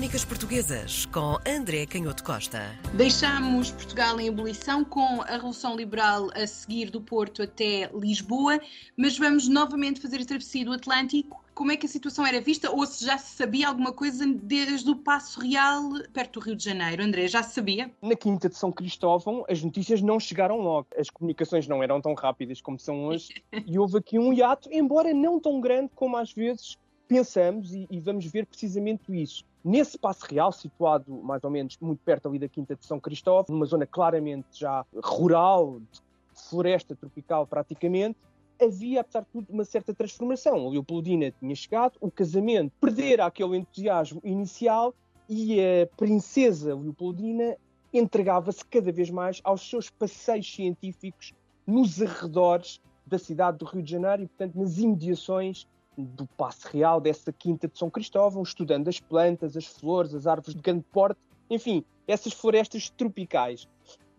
[0.00, 2.74] Crónicas Portuguesas com André Canhoto Costa.
[2.94, 8.58] Deixamos Portugal em ebulição com a Revolução Liberal a seguir do Porto até Lisboa,
[8.96, 11.44] mas vamos novamente fazer a travessia do Atlântico.
[11.52, 14.90] Como é que a situação era vista ou se já se sabia alguma coisa desde
[14.90, 15.82] o Passo Real
[16.14, 17.02] perto do Rio de Janeiro?
[17.02, 17.90] André, já se sabia?
[18.00, 20.86] Na Quinta de São Cristóvão as notícias não chegaram logo.
[20.98, 23.34] As comunicações não eram tão rápidas como são hoje
[23.66, 27.98] e houve aqui um hiato, embora não tão grande como às vezes pensamos e, e,
[27.98, 29.44] vamos ver precisamente isso.
[29.62, 33.44] Nesse Passo Real, situado mais ou menos muito perto ali da Quinta de São Cristóvão,
[33.48, 36.00] numa zona claramente já rural, de
[36.48, 38.16] floresta tropical praticamente,
[38.60, 40.66] havia, apesar de tudo, uma certa transformação.
[40.66, 44.94] A Leopoldina tinha chegado, o casamento perdera aquele entusiasmo inicial
[45.28, 47.56] e a princesa Leopoldina
[47.92, 51.34] entregava-se cada vez mais aos seus passeios científicos
[51.66, 55.66] nos arredores da cidade do Rio de Janeiro e, portanto, nas imediações
[56.02, 60.54] do Passo Real, dessa quinta de São Cristóvão, estudando as plantas, as flores, as árvores
[60.54, 63.68] de grande porte, enfim, essas florestas tropicais.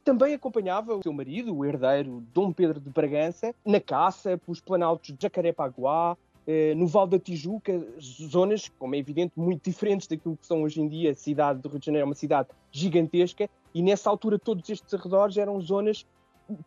[0.03, 5.13] Também acompanhava o seu marido, o herdeiro Dom Pedro de Bragança, na caça pelos planaltos
[5.13, 10.47] de Jacarepaguá, eh, no Val da Tijuca, zonas, como é evidente, muito diferentes daquilo que
[10.47, 13.81] são hoje em dia a cidade do Rio de Janeiro, é uma cidade gigantesca, e
[13.81, 16.05] nessa altura todos estes arredores eram zonas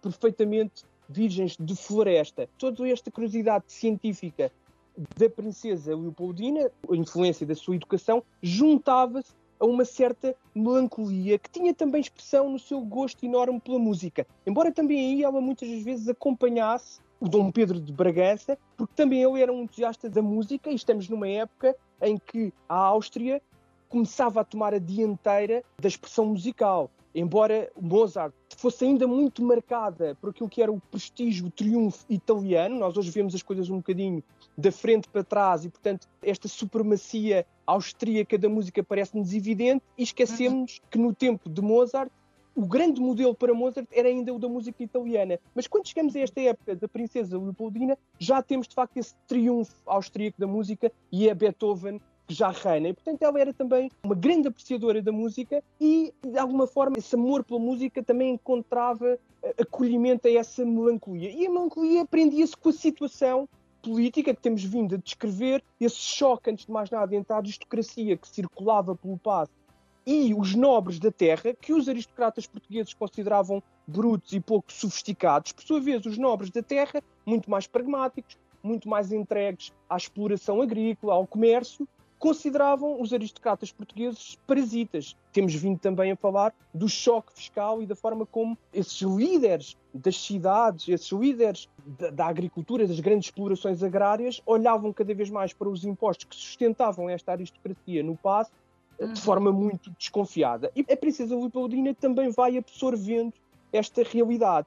[0.01, 2.49] perfeitamente virgens de floresta.
[2.57, 4.51] Toda esta curiosidade científica
[5.19, 11.75] da princesa Leopoldina, a influência da sua educação, juntava-se a uma certa melancolia que tinha
[11.75, 14.27] também expressão no seu gosto enorme pela música.
[14.47, 19.41] Embora também aí ela muitas vezes acompanhasse o Dom Pedro de Bragança, porque também ele
[19.41, 23.41] era um entusiasta da música e estamos numa época em que a Áustria
[23.89, 26.91] começava a tomar a dianteira da expressão musical.
[27.15, 32.77] Embora Mozart fosse ainda muito marcada por aquilo que era o prestígio, o triunfo italiano,
[32.77, 34.23] nós hoje vemos as coisas um bocadinho
[34.59, 40.81] da frente para trás e, portanto, esta supremacia austríaca da música parece-nos evidente e esquecemos
[40.91, 42.11] que no tempo de Mozart
[42.57, 45.39] o grande modelo para Mozart era ainda o da música italiana.
[45.55, 49.75] Mas quando chegamos a esta época da Princesa Leopoldina, já temos de facto esse triunfo
[49.87, 52.89] austríaco da música e é Beethoven que já reina.
[52.89, 57.15] E, portanto, ela era também uma grande apreciadora da música e, de alguma forma, esse
[57.15, 61.31] amor pela música também encontrava eh, acolhimento a essa melancolia.
[61.31, 63.49] E a melancolia prendia-se com a situação
[63.83, 68.17] política que temos vindo a descrever, esse choque, antes de mais nada, entre a aristocracia
[68.17, 69.53] que circulava pelo passo
[70.07, 75.63] e os nobres da terra, que os aristocratas portugueses consideravam brutos e pouco sofisticados, por
[75.63, 81.15] sua vez, os nobres da terra, muito mais pragmáticos, muito mais entregues à exploração agrícola,
[81.15, 81.87] ao comércio,
[82.25, 85.15] consideravam os aristocratas portugueses parasitas.
[85.31, 90.19] Temos vindo também a falar do choque fiscal e da forma como esses líderes das
[90.19, 95.69] cidades, esses líderes da, da, agricultura, das grandes explorações agrárias, olhavam cada vez mais para
[95.69, 98.53] os impostos que sustentavam esta aristocracia no passo
[98.99, 99.17] de uhum.
[99.17, 100.73] forma muito desconfiada.
[100.75, 103.35] E a princesa Leopoldina também vai absorvendo
[103.71, 104.67] esta realidade.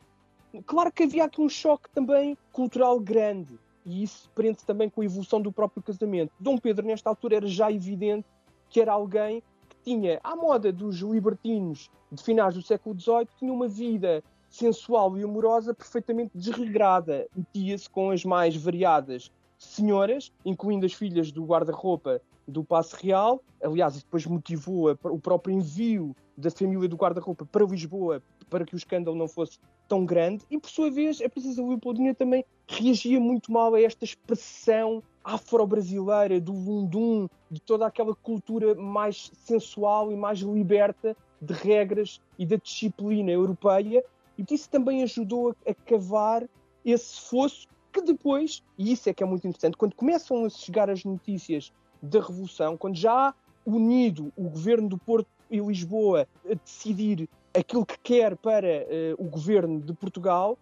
[0.67, 3.57] Claro que havia aqui um choque também cultural grande
[3.87, 6.33] e isso prende-se também com a evolução do próprio casamento.
[6.37, 8.27] Dom Pedro, nesta altura, era já evidente
[8.69, 13.53] que era alguém que tinha, à moda dos libertinos de finais do século XVIII, tinha
[13.53, 17.27] uma vida sensual e amorosa perfeitamente desregrada.
[17.33, 23.41] Metia-se com as mais variadas senhoras, incluindo as filhas do guarda-roupa do Passo Real.
[23.63, 28.77] Aliás, depois motivou o próprio envio da família do guarda-roupa para Lisboa para que o
[28.77, 30.45] escândalo não fosse tão grande.
[30.49, 36.39] E, por sua vez, a princesa Leopoldina também reagia muito mal a esta expressão afro-brasileira
[36.39, 42.57] do lundum, de toda aquela cultura mais sensual e mais liberta de regras e da
[42.57, 44.03] disciplina europeia.
[44.37, 46.47] E isso também ajudou a, cavar
[46.85, 50.89] esse fosso que depois, e isso é que é muito interessante, quando começam a chegar
[50.89, 53.33] as notícias da Revolução, quando já
[53.65, 59.23] unido o governo do Porto e Lisboa a decidir aquilo que quer para uh, o
[59.23, 60.57] governo de Portugal,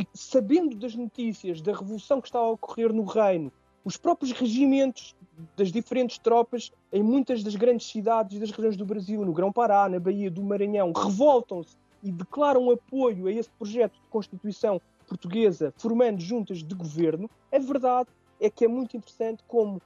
[0.00, 3.52] e sabendo das notícias da revolução que estava a ocorrer no reino,
[3.84, 5.14] os próprios regimentos
[5.56, 9.88] das diferentes tropas em muitas das grandes cidades e das regiões do Brasil, no Grão-Pará,
[9.88, 16.20] na Baía do Maranhão, revoltam-se e declaram apoio a esse projeto de Constituição portuguesa, formando
[16.20, 18.08] juntas de governo, a verdade
[18.40, 19.82] é que é muito interessante como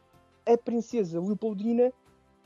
[0.46, 1.92] a princesa Leopoldina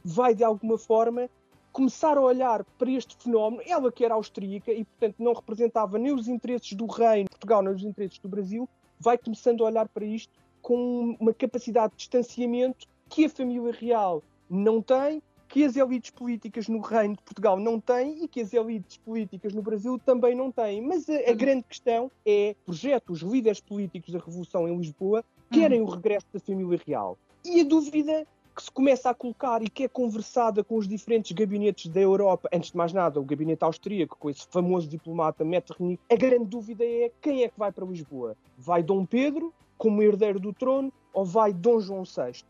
[0.04, 1.28] vai, de alguma forma,
[1.72, 6.12] começar a olhar para este fenómeno, ela que era austríaca e, portanto, não representava nem
[6.12, 8.68] os interesses do reino de Portugal, nem os interesses do Brasil,
[8.98, 14.22] vai começando a olhar para isto com uma capacidade de distanciamento que a família real
[14.50, 18.52] não tem, que as elites políticas no reino de Portugal não têm e que as
[18.52, 20.82] elites políticas no Brasil também não têm.
[20.82, 25.80] Mas a, a grande questão é projeto, os líderes políticos da Revolução em Lisboa querem
[25.80, 27.16] o regresso da família real.
[27.44, 28.26] E a dúvida
[28.58, 32.48] que se começa a colocar e que é conversada com os diferentes gabinetes da Europa,
[32.52, 36.84] antes de mais nada, o gabinete austríaco, com esse famoso diplomata Metternich, a grande dúvida
[36.84, 38.36] é quem é que vai para Lisboa?
[38.58, 42.42] Vai Dom Pedro, como herdeiro do trono, ou vai Dom João VI?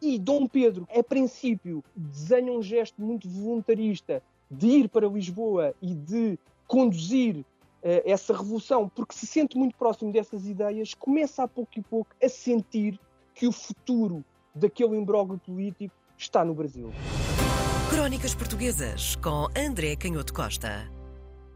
[0.00, 5.94] E Dom Pedro, a princípio, desenha um gesto muito voluntarista de ir para Lisboa e
[5.94, 7.44] de conduzir uh,
[8.06, 12.28] essa revolução, porque se sente muito próximo dessas ideias, começa a pouco e pouco a
[12.30, 12.98] sentir
[13.34, 16.92] que o futuro daquele imbróglio político está no Brasil.
[17.90, 20.93] Crónicas Portuguesas com André Canhoto Costa.